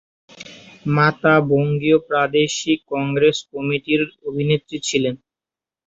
[0.89, 5.15] মাতা বঙ্গীয় প্রাদেশিক কংগ্রেস কমিটির সভানেত্রী ছিলেন।